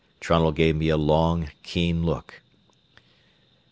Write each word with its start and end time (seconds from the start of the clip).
Trunnell 0.19 0.51
gave 0.51 0.75
me 0.75 0.89
a 0.89 0.97
long, 0.97 1.51
keen 1.61 2.03
look. 2.03 2.41